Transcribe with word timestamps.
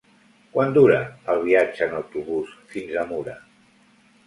Quant 0.53 0.71
dura 0.77 0.97
el 1.33 1.43
viatge 1.43 1.85
en 1.87 1.95
autobús 1.99 2.57
fins 2.75 2.99
a 3.05 3.07
Mura? 3.13 3.39